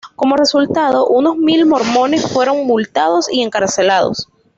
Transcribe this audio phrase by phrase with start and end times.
[0.15, 4.27] Como resultado, unos mil mormones fueron multados y encarcelados.